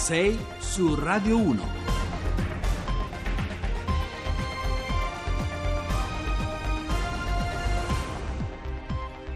[0.00, 1.62] 6 su Radio 1.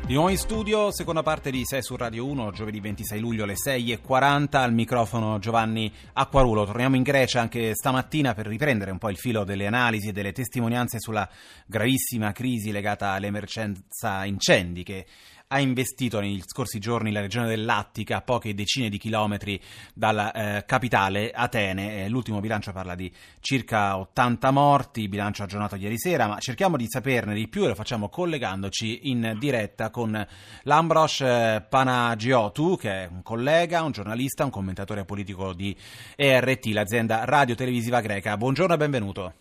[0.07, 3.55] Di nuovo in studio, seconda parte di 6 su Radio 1, giovedì 26 luglio alle
[3.55, 6.65] 6.40, al microfono Giovanni Acquarulo.
[6.65, 10.33] Torniamo in Grecia anche stamattina per riprendere un po' il filo delle analisi e delle
[10.33, 11.29] testimonianze sulla
[11.67, 15.05] gravissima crisi legata all'emergenza incendi che
[15.49, 19.61] ha investito negli scorsi giorni la regione dell'Attica, a poche decine di chilometri
[19.95, 22.05] dalla eh, capitale Atene.
[22.05, 26.87] Eh, l'ultimo bilancio parla di circa 80 morti, bilancio aggiornato ieri sera, ma cerchiamo di
[26.89, 30.27] saperne di più e lo facciamo collegandoci in diretta con
[30.63, 35.77] Lambros eh, Panagiotou, che è un collega, un giornalista, un commentatore politico di
[36.17, 38.37] ERT, l'azienda radio-televisiva greca.
[38.37, 39.33] Buongiorno e benvenuto.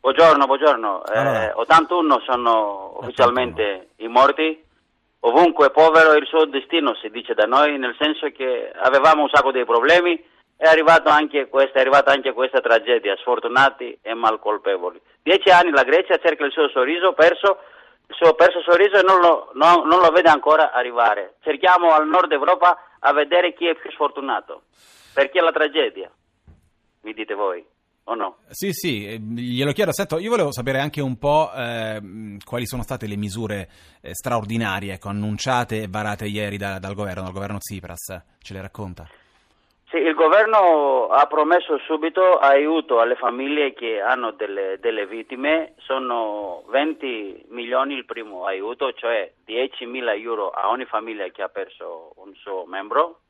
[0.00, 1.02] Buongiorno, buongiorno.
[1.02, 4.06] Allora, eh, 81 sono ufficialmente 81.
[4.06, 4.68] i morti
[5.20, 9.52] ovunque povero il suo destino, si dice da noi, nel senso che avevamo un sacco
[9.52, 10.22] di problemi
[10.56, 10.68] è,
[11.04, 15.00] anche questa, è arrivata anche questa tragedia, sfortunati e malcolpevoli.
[15.22, 17.60] Dieci anni la Grecia cerca il suo sorriso perso,
[18.06, 21.36] il suo perso sorriso e non lo, no, non lo vede ancora arrivare.
[21.42, 24.64] Cerchiamo al nord Europa a vedere chi è più sfortunato.
[25.14, 26.10] Perché la tragedia?
[27.02, 27.64] Mi dite voi
[28.10, 28.36] o no?
[28.48, 29.92] Sì, sì, eh, glielo chiedo.
[29.92, 33.68] Sento, io volevo sapere anche un po' eh, quali sono state le misure
[34.00, 38.22] eh, straordinarie ecco, annunciate e varate ieri da, dal governo, dal governo Tsipras.
[38.40, 39.08] Ce le racconta?
[39.90, 46.62] Sì, il governo ha promesso subito aiuto alle famiglie che hanno delle, delle vittime, sono
[46.68, 52.12] 20 milioni il primo aiuto, cioè 10 mila euro a ogni famiglia che ha perso
[52.16, 53.22] un suo membro,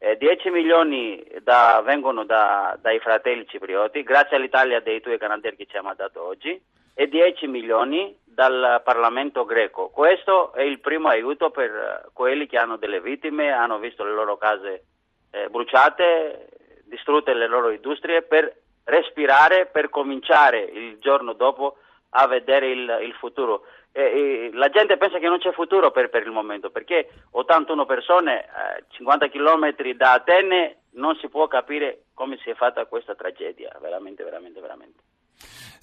[0.00, 5.76] 10 milioni da, vengono da, dai fratelli ciprioti, grazie all'Italia dei due canadieri che ci
[5.76, 6.58] ha mandato oggi,
[6.94, 9.90] e 10 milioni dal Parlamento greco.
[9.90, 14.38] Questo è il primo aiuto per quelli che hanno delle vittime, hanno visto le loro
[14.38, 14.84] case
[15.32, 16.48] eh, bruciate,
[16.84, 21.76] distrutte le loro industrie, per respirare, per cominciare il giorno dopo
[22.10, 26.22] a vedere il, il futuro eh, la gente pensa che non c'è futuro per, per
[26.22, 32.38] il momento perché 81 persone, eh, 50 km da Atene, non si può capire come
[32.42, 35.00] si è fatta questa tragedia, veramente, veramente, veramente.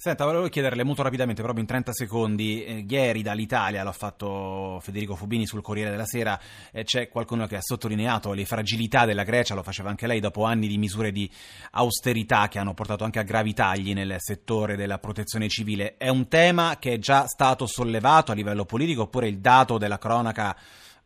[0.00, 5.16] Senta, volevo chiederle molto rapidamente, proprio in 30 secondi, eh, ieri dall'Italia, l'ha fatto Federico
[5.16, 6.38] Fubini sul Corriere della Sera,
[6.70, 10.44] eh, c'è qualcuno che ha sottolineato le fragilità della Grecia, lo faceva anche lei dopo
[10.44, 11.28] anni di misure di
[11.72, 15.96] austerità che hanno portato anche a gravi tagli nel settore della protezione civile.
[15.96, 19.98] È un tema che è già stato sollevato a livello politico oppure il dato della
[19.98, 20.56] cronaca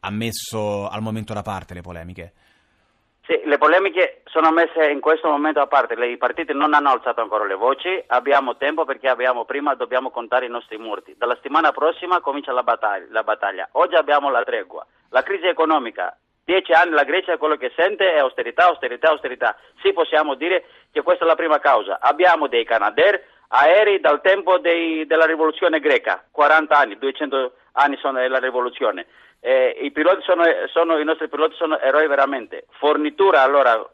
[0.01, 2.33] ha messo al momento da parte le polemiche?
[3.25, 7.21] Sì, le polemiche sono messe in questo momento a parte, i partiti non hanno alzato
[7.21, 11.15] ancora le voci, abbiamo tempo perché abbiamo, prima dobbiamo contare i nostri morti.
[11.17, 13.69] Dalla settimana prossima comincia la battaglia, la battaglia.
[13.73, 18.19] Oggi abbiamo la tregua, la crisi economica, dieci anni la Grecia quello che sente è
[18.19, 19.57] austerità, austerità, austerità.
[19.83, 22.01] Sì, possiamo dire che questa è la prima causa.
[22.01, 28.19] Abbiamo dei Canadair, aerei dal tempo dei, della rivoluzione greca, 40 anni, 200 anni sono
[28.19, 29.07] della rivoluzione
[29.45, 32.67] eh, i, piloti sono, sono, i nostri piloti sono eroi veramente.
[32.79, 33.85] Fornitura allora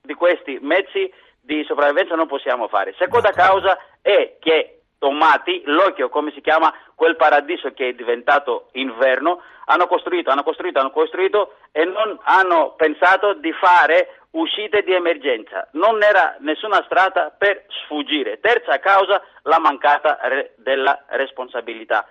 [0.00, 2.94] di questi mezzi di sopravvivenza non possiamo fare.
[2.96, 9.42] Seconda causa è che Tommati, l'occhio come si chiama quel paradiso che è diventato inverno,
[9.66, 15.68] hanno costruito, hanno costruito, hanno costruito e non hanno pensato di fare uscite di emergenza.
[15.72, 18.40] Non era nessuna strada per sfuggire.
[18.40, 22.04] Terza causa, la mancata re- della responsabilità.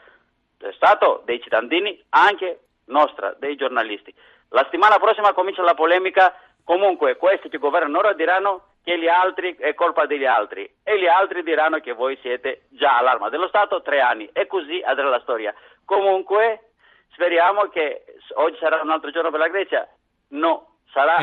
[0.58, 4.14] È stato dei cittadini anche nostra, dei giornalisti.
[4.50, 9.56] La settimana prossima comincia la polemica, comunque questi che governano ora diranno che gli altri
[9.58, 13.82] è colpa degli altri e gli altri diranno che voi siete già all'arma dello Stato
[13.82, 15.54] tre anni e così andrà la storia.
[15.84, 16.72] Comunque
[17.12, 19.88] speriamo che oggi sarà un altro giorno per la Grecia,
[20.30, 21.18] no, sarà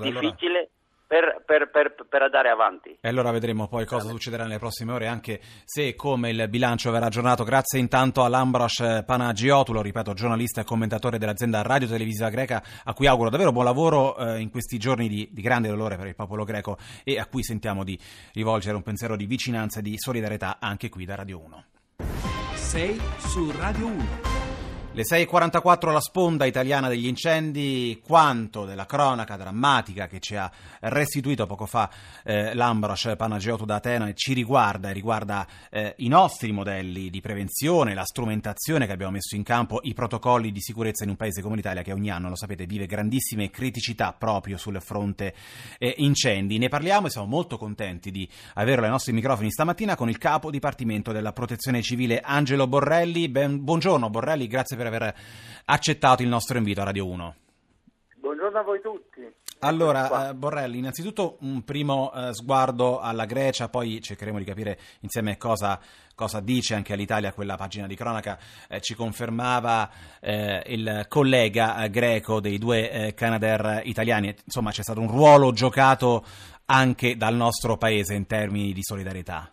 [0.00, 0.56] difficile.
[0.58, 0.68] Allora
[1.10, 2.96] per, per, per, per, andare avanti.
[3.00, 6.92] E allora vedremo poi cosa succederà nelle prossime ore, anche se e come il bilancio
[6.92, 7.42] verrà aggiornato.
[7.42, 13.08] Grazie intanto all'Ambros Panagiotou, lo ripeto, giornalista e commentatore dell'azienda radio televisiva greca, a cui
[13.08, 16.44] auguro davvero buon lavoro eh, in questi giorni di, di, grande dolore per il popolo
[16.44, 17.98] greco e a cui sentiamo di
[18.34, 21.64] rivolgere un pensiero di vicinanza e di solidarietà anche qui da Radio 1.
[22.54, 24.29] 6 su Radio 1.
[24.92, 30.50] Le 6.44 la sponda italiana degli incendi, quanto della cronaca drammatica che ci ha
[30.80, 31.88] restituito poco fa
[32.24, 37.94] eh, l'Ambros Panagiotu da Atene ci riguarda e riguarda eh, i nostri modelli di prevenzione,
[37.94, 41.54] la strumentazione che abbiamo messo in campo, i protocolli di sicurezza in un paese come
[41.54, 45.34] l'Italia che ogni anno, lo sapete, vive grandissime criticità proprio sul fronte
[45.78, 46.58] eh, incendi.
[46.58, 50.50] Ne parliamo e siamo molto contenti di averlo ai nostri microfoni stamattina con il capo
[50.50, 53.28] dipartimento della protezione civile Angelo Borrelli.
[53.28, 55.14] Ben, buongiorno Borrelli, grazie per aver
[55.64, 57.34] accettato il nostro invito a Radio 1.
[58.16, 59.38] Buongiorno a voi tutti.
[59.60, 65.36] Allora, eh, Borrelli, innanzitutto un primo eh, sguardo alla Grecia, poi cercheremo di capire insieme
[65.36, 65.78] cosa,
[66.14, 68.38] cosa dice anche all'Italia quella pagina di cronaca.
[68.68, 69.90] Eh, ci confermava
[70.22, 76.24] il collega greco dei due Canadair italiani, insomma c'è stato un ruolo giocato
[76.66, 79.50] anche dal nostro paese in termini di solidarietà.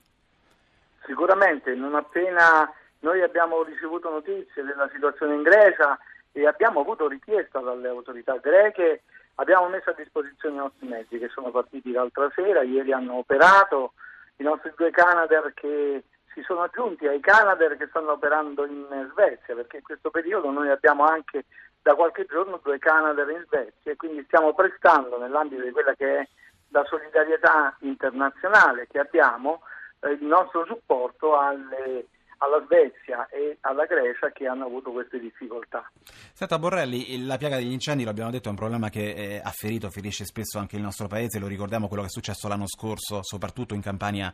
[1.05, 2.69] Sicuramente, non appena
[2.99, 5.97] noi abbiamo ricevuto notizie della situazione in Grecia,
[6.37, 9.03] e abbiamo avuto richiesta dalle autorità greche,
[9.35, 13.93] abbiamo messo a disposizione i nostri mezzi che sono partiti l'altra sera, ieri hanno operato,
[14.37, 16.03] i nostri due Canadair che
[16.33, 20.69] si sono aggiunti ai Canadair che stanno operando in Svezia, perché in questo periodo noi
[20.69, 21.45] abbiamo anche
[21.81, 26.19] da qualche giorno due Canadair in Svezia e quindi stiamo prestando nell'ambito di quella che
[26.19, 26.27] è
[26.69, 29.63] la solidarietà internazionale che abbiamo
[30.01, 32.05] eh, il nostro supporto alle
[32.37, 35.89] alla Svezia e alla Grecia che hanno avuto queste difficoltà.
[36.33, 39.89] Senta Borrelli, la piaga degli incendi, l'abbiamo detto, è un problema che eh, ha ferito,
[39.89, 43.73] ferisce spesso anche il nostro paese, lo ricordiamo quello che è successo l'anno scorso, soprattutto
[43.73, 44.31] in Campania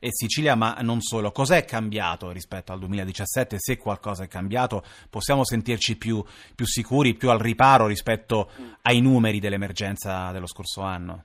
[0.00, 1.32] e Sicilia, ma non solo.
[1.32, 3.56] Cos'è cambiato rispetto al 2017?
[3.58, 6.22] Se qualcosa è cambiato, possiamo sentirci più,
[6.54, 8.50] più sicuri, più al riparo rispetto
[8.82, 11.24] ai numeri dell'emergenza dello scorso anno?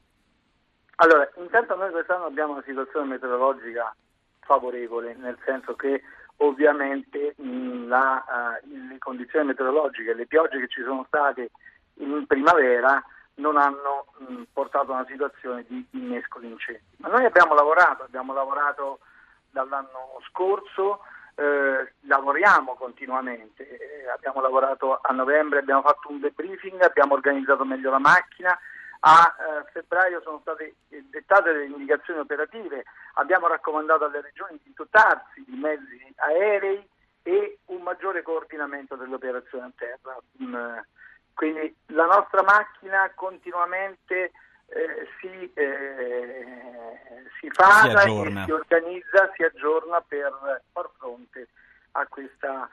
[0.98, 3.94] Allora, intanto noi quest'anno abbiamo una situazione meteorologica
[4.46, 6.02] favorevole, nel senso che
[6.38, 8.24] ovviamente mh, la,
[8.64, 11.52] uh, le condizioni meteorologiche, le piogge che ci sono state
[11.96, 13.04] in primavera
[13.36, 16.84] non hanno mh, portato a una situazione di innesco di incendi.
[16.98, 19.00] Ma noi abbiamo lavorato, abbiamo lavorato
[19.50, 21.02] dall'anno scorso,
[21.36, 27.90] eh, lavoriamo continuamente, eh, abbiamo lavorato a novembre, abbiamo fatto un debriefing, abbiamo organizzato meglio
[27.90, 28.58] la macchina,
[29.06, 32.86] a eh, febbraio sono state eh, dettate delle indicazioni operative,
[33.16, 36.88] abbiamo raccomandato alle regioni di dotarsi di mezzi aerei
[37.24, 40.18] e un maggiore coordinamento dell'operazione a terra.
[40.42, 40.78] Mm,
[41.34, 44.32] quindi la nostra macchina continuamente
[44.68, 46.46] eh, si, eh,
[47.40, 51.50] si fa si e si organizza, si aggiorna per far fronte
[51.92, 52.70] a questa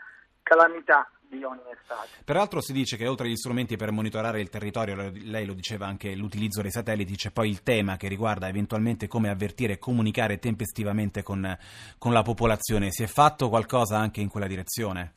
[0.50, 2.08] calamità di ogni estate.
[2.24, 6.16] Peraltro si dice che oltre agli strumenti per monitorare il territorio, lei lo diceva anche
[6.16, 11.22] l'utilizzo dei satelliti, c'è poi il tema che riguarda eventualmente come avvertire e comunicare tempestivamente
[11.22, 11.56] con,
[11.98, 12.90] con la popolazione.
[12.90, 15.14] Si è fatto qualcosa anche in quella direzione?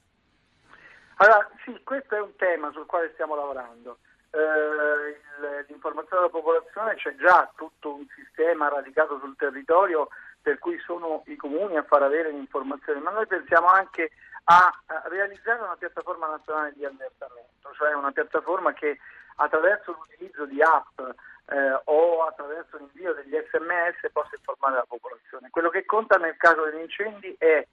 [1.16, 3.98] Allora, sì, questo è un tema sul quale stiamo lavorando.
[4.30, 10.10] Eh, l'informazione della popolazione c'è già tutto un sistema radicato sul territorio
[10.44, 14.12] per cui sono i comuni a far avere l'informazione, ma noi pensiamo anche
[14.46, 14.74] a
[15.06, 18.98] realizzare una piattaforma nazionale di allertamento, cioè una piattaforma che
[19.36, 25.50] attraverso l'utilizzo di app eh, o attraverso l'invio degli sms possa informare la popolazione.
[25.50, 27.66] Quello che conta nel caso degli incendi è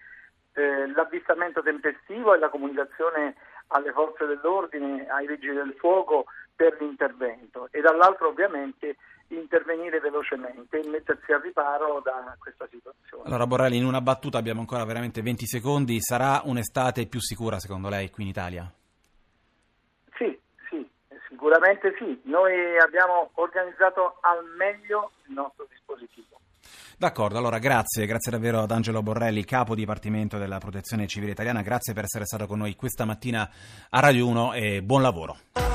[0.53, 3.35] eh, l'avvistamento tempestivo e la comunicazione
[3.69, 8.97] alle forze dell'ordine, ai vigili del fuoco per l'intervento e dall'altro ovviamente
[9.31, 13.25] intervenire velocemente e mettersi al riparo da questa situazione.
[13.25, 17.89] Allora Borrelli, in una battuta abbiamo ancora veramente 20 secondi, sarà un'estate più sicura secondo
[17.89, 18.73] lei qui in Italia?
[20.17, 20.39] Sì,
[20.69, 20.89] sì,
[21.29, 22.21] sicuramente sì.
[22.25, 26.39] Noi abbiamo organizzato al meglio il nostro dispositivo.
[26.99, 31.95] D'accordo, allora grazie, grazie davvero ad Angelo Borrelli, capo dipartimento della Protezione Civile Italiana, grazie
[31.95, 33.49] per essere stato con noi questa mattina
[33.89, 35.70] a Radio 1 e buon lavoro.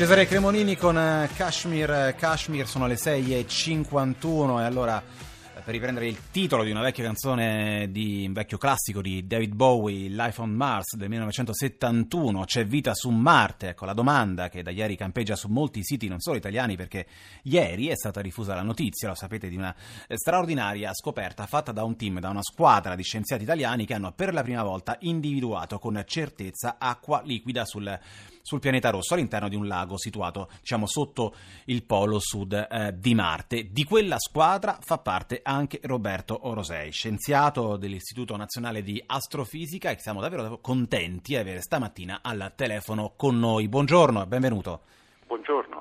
[0.00, 6.16] Cesare Cremonini con eh, Kashmir, Kashmir sono le 6.51 e allora eh, per riprendere il
[6.30, 10.96] titolo di una vecchia canzone di un vecchio classico di David Bowie, Life on Mars
[10.96, 15.84] del 1971, c'è vita su Marte, ecco la domanda che da ieri campeggia su molti
[15.84, 17.06] siti non solo italiani perché
[17.42, 19.74] ieri è stata diffusa la notizia, lo sapete, di una
[20.08, 24.12] eh, straordinaria scoperta fatta da un team, da una squadra di scienziati italiani che hanno
[24.12, 27.98] per la prima volta individuato con certezza acqua liquida sul
[28.42, 31.34] sul pianeta rosso all'interno di un lago situato diciamo sotto
[31.66, 33.70] il polo sud eh, di Marte.
[33.70, 40.20] Di quella squadra fa parte anche Roberto Orosei, scienziato dell'Istituto Nazionale di Astrofisica e siamo
[40.20, 43.68] davvero contenti di avere stamattina al telefono con noi.
[43.68, 44.80] Buongiorno e benvenuto.
[45.26, 45.79] Buongiorno.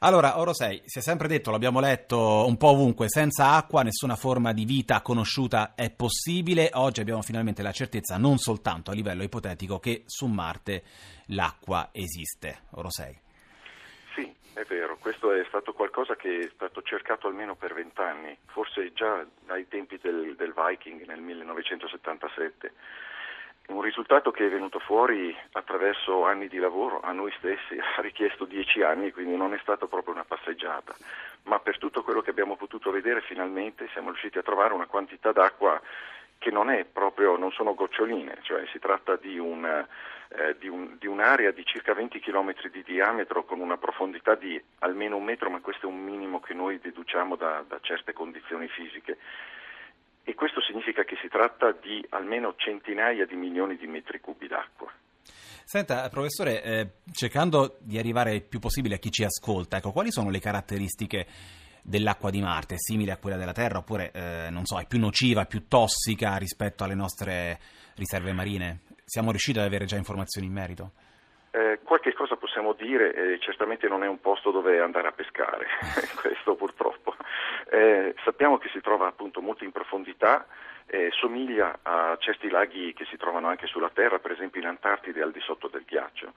[0.00, 4.52] Allora, Orosei, si è sempre detto, l'abbiamo letto un po' ovunque, senza acqua nessuna forma
[4.52, 6.70] di vita conosciuta è possibile.
[6.74, 10.82] Oggi abbiamo finalmente la certezza, non soltanto a livello ipotetico, che su Marte
[11.28, 12.64] l'acqua esiste.
[12.72, 13.18] Orosei.
[14.14, 18.92] Sì, è vero, questo è stato qualcosa che è stato cercato almeno per vent'anni, forse
[18.92, 22.72] già ai tempi del, del Viking nel 1977
[23.68, 28.44] un risultato che è venuto fuori attraverso anni di lavoro, a noi stessi ha richiesto
[28.44, 30.94] dieci anni, quindi non è stata proprio una passeggiata,
[31.44, 35.32] ma per tutto quello che abbiamo potuto vedere finalmente siamo riusciti a trovare una quantità
[35.32, 35.80] d'acqua
[36.38, 39.86] che non, proprio, non sono goccioline, cioè si tratta di, una,
[40.28, 44.62] eh, di, un, di, un'area di circa 20 km di diametro con una profondità di
[44.80, 48.68] almeno un metro, ma questo è un minimo che noi deduciamo da, da certe condizioni
[48.68, 49.16] fisiche.
[50.24, 54.90] E questo significa che si tratta di almeno centinaia di milioni di metri cubi d'acqua.
[55.66, 60.10] Senta, professore, eh, cercando di arrivare il più possibile a chi ci ascolta, ecco, quali
[60.10, 61.26] sono le caratteristiche
[61.82, 62.74] dell'acqua di Marte?
[62.74, 66.36] È simile a quella della Terra oppure, eh, non so, è più nociva, più tossica
[66.36, 67.58] rispetto alle nostre
[67.96, 68.80] riserve marine?
[69.04, 70.92] Siamo riusciti ad avere già informazioni in merito?
[71.50, 75.66] Eh, qualche cosa possiamo dire, eh, certamente non è un posto dove andare a pescare,
[76.20, 77.03] questo purtroppo.
[77.70, 80.46] Eh, sappiamo che si trova appunto molto in profondità,
[80.86, 85.22] eh, somiglia a certi laghi che si trovano anche sulla Terra, per esempio in Antartide
[85.22, 86.32] al di sotto del ghiaccio.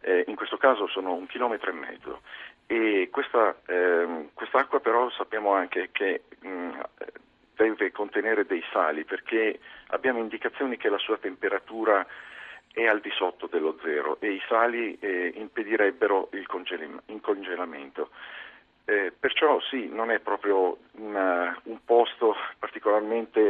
[0.00, 2.20] Eh, in questo caso sono un chilometro e mezzo
[2.66, 6.80] e questa, ehm, quest'acqua però sappiamo anche che mh,
[7.54, 12.04] deve contenere dei sali perché abbiamo indicazioni che la sua temperatura
[12.72, 18.10] è al di sotto dello zero e i sali eh, impedirebbero il, congel- il congelamento.
[18.84, 23.40] Eh, perciò sì, non è proprio una, un posto particolarmente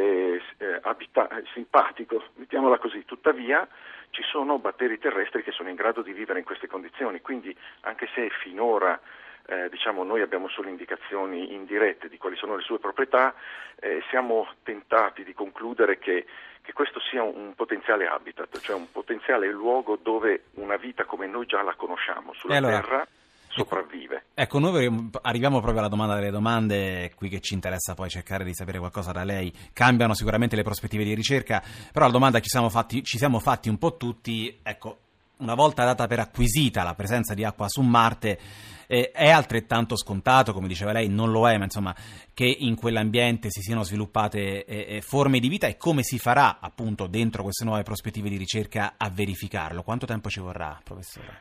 [0.59, 3.67] eh, abita- simpatico, mettiamola così, tuttavia
[4.11, 8.09] ci sono batteri terrestri che sono in grado di vivere in queste condizioni, quindi anche
[8.15, 9.01] se finora
[9.47, 13.35] eh, diciamo, noi abbiamo solo indicazioni indirette di quali sono le sue proprietà,
[13.81, 16.27] eh, siamo tentati di concludere che,
[16.61, 21.27] che questo sia un, un, potenziale habitat, cioè un potenziale luogo dove una vita come
[21.27, 22.81] noi già la conosciamo sulla allora...
[22.81, 23.07] Terra
[23.55, 24.25] sopravvive.
[24.35, 28.55] Ecco, noi arriviamo proprio alla domanda delle domande, qui che ci interessa poi cercare di
[28.55, 29.53] sapere qualcosa da lei.
[29.73, 33.69] Cambiano sicuramente le prospettive di ricerca, però la domanda ci siamo fatti, ci siamo fatti
[33.69, 34.99] un po' tutti, ecco,
[35.39, 38.39] una volta data per acquisita la presenza di acqua su Marte,
[38.87, 41.95] eh, è altrettanto scontato, come diceva lei, non lo è, ma insomma,
[42.33, 46.59] che in quell'ambiente si siano sviluppate eh, eh forme di vita e come si farà
[46.61, 49.83] appunto dentro queste nuove prospettive di ricerca a verificarlo?
[49.83, 51.41] Quanto tempo ci vorrà, professore?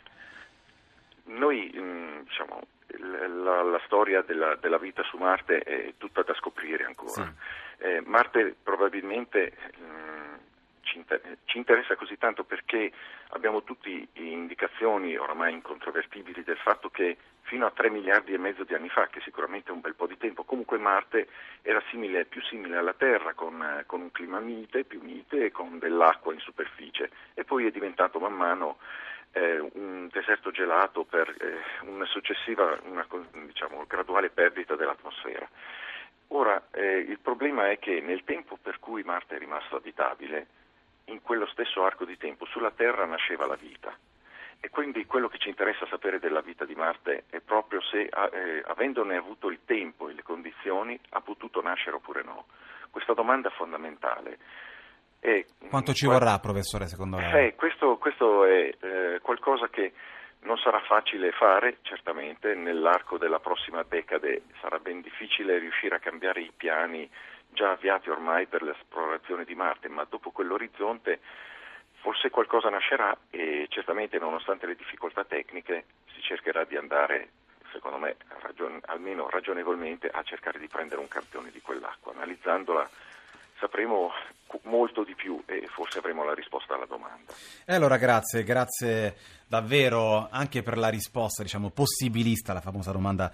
[1.25, 2.61] Noi mm, diciamo,
[2.97, 7.11] la, la, storia della, della, vita su Marte è tutta da scoprire ancora.
[7.11, 7.85] Sì.
[7.85, 10.35] Eh, Marte probabilmente mh, mm,
[10.81, 12.91] ci, inter- ci, interessa così tanto perché
[13.29, 18.73] abbiamo tutte indicazioni oramai incontrovertibili del fatto che fino a 3 miliardi e mezzo di
[18.73, 21.27] anni fa, che sicuramente è un bel po' di tempo, comunque Marte
[21.61, 25.77] era simile, più simile alla Terra, con, con un clima mite, più mite e con
[25.79, 28.77] dell'acqua in superficie e poi è diventato man mano
[29.31, 33.05] eh, un deserto gelato per eh, una successiva, una,
[33.45, 35.47] diciamo, graduale perdita dell'atmosfera.
[36.29, 40.47] Ora, eh, il problema è che nel tempo per cui Marte è rimasto abitabile,
[41.05, 43.95] in quello stesso arco di tempo, sulla Terra nasceva la vita.
[44.63, 48.63] E quindi quello che ci interessa sapere della vita di Marte è proprio se, eh,
[48.67, 52.45] avendone avuto il tempo e le condizioni, ha potuto nascere oppure no.
[52.91, 54.38] Questa domanda è fondamentale.
[55.23, 57.47] E, Quanto ci vorrà, professore, secondo lei?
[57.47, 59.93] Eh, questo, questo, è eh, qualcosa che
[60.41, 66.41] non sarà facile fare, certamente, nell'arco della prossima decade sarà ben difficile riuscire a cambiare
[66.41, 67.07] i piani
[67.49, 71.19] già avviati ormai per l'esplorazione di Marte, ma dopo quell'orizzonte
[72.01, 75.85] forse qualcosa nascerà e certamente nonostante le difficoltà tecniche
[76.15, 77.29] si cercherà di andare,
[77.71, 82.89] secondo me, ragion- almeno ragionevolmente, a cercare di prendere un campione di quell'acqua, analizzandola
[83.61, 84.09] sapremo
[84.63, 87.31] molto di più e forse avremo la risposta alla domanda.
[87.65, 89.15] E allora grazie, grazie
[89.47, 93.31] davvero anche per la risposta, diciamo, possibilista, la famosa domanda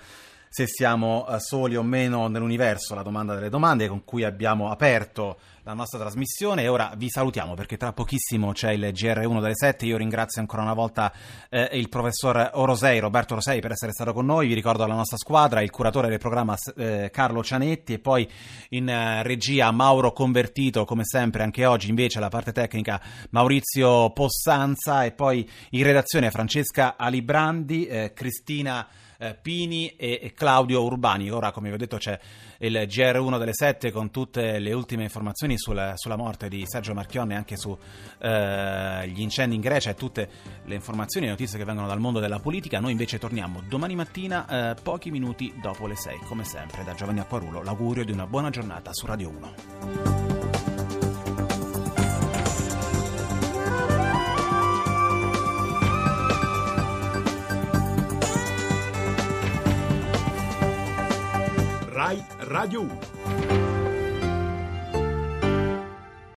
[0.49, 5.37] se siamo eh, soli o meno nell'universo, la domanda delle domande con cui abbiamo aperto
[5.67, 6.63] la nostra trasmissione.
[6.63, 9.85] E ora vi salutiamo perché tra pochissimo c'è il GR1 delle 7.
[9.85, 11.11] Io ringrazio ancora una volta
[11.49, 15.17] eh, il professor Orosei, Roberto Orosei per essere stato con noi, vi ricordo la nostra
[15.17, 18.27] squadra, il curatore del programma eh, Carlo Cianetti e poi
[18.69, 21.89] in eh, regia Mauro Convertito come sempre anche oggi.
[21.89, 23.01] Invece la parte tecnica
[23.31, 28.87] Maurizio Possanza e poi in redazione Francesca Alibrandi, eh, Cristina
[29.17, 31.29] eh, Pini e, Claudio Urbani.
[31.29, 32.19] Ora, come vi ho detto, c'è
[32.59, 37.33] il GR1 delle 7 con tutte le ultime informazioni sul, sulla morte di Sergio Marchionne
[37.33, 37.77] e anche sugli
[38.19, 40.29] eh, incendi in Grecia e tutte
[40.65, 42.79] le informazioni e notizie che vengono dal mondo della politica.
[42.79, 47.19] Noi invece torniamo domani mattina, eh, pochi minuti dopo le 6, come sempre, da Giovanni
[47.19, 47.63] Acquarulo.
[47.63, 50.36] L'augurio di una buona giornata su Radio 1.
[62.07, 63.76] Rai Radio 1.